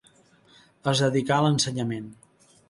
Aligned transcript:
Es 0.91 1.01
dedicà 1.03 1.37
a 1.37 1.45
l'ensenyament. 1.47 2.09